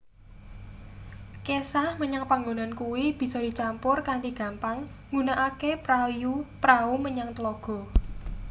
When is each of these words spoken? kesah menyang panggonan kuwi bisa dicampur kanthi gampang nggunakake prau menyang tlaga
kesah 1.45 1.89
menyang 2.01 2.25
panggonan 2.31 2.71
kuwi 2.79 3.05
bisa 3.21 3.37
dicampur 3.45 3.97
kanthi 4.07 4.29
gampang 4.39 4.77
nggunakake 5.11 5.71
prau 6.61 6.91
menyang 7.05 7.31
tlaga 7.37 7.79